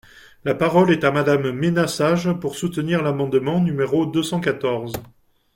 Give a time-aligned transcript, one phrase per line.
[0.45, 4.93] La parole est à Madame Maina Sage, pour soutenir l’amendement numéro deux cent quatorze.